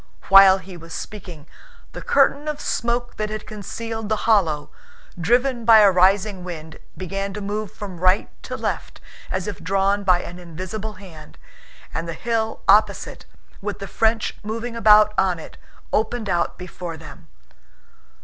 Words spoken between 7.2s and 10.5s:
to move from right to left as if drawn by an